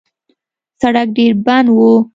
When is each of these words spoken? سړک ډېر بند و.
سړک 0.81 1.07
ډېر 1.17 1.33
بند 1.45 1.67
و. 1.75 1.77